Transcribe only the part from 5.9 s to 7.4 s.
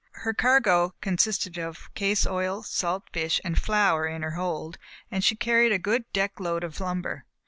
deck load of lumber.